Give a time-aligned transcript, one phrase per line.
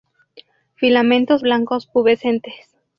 [0.77, 2.73] Filamentos blancos pubescentes.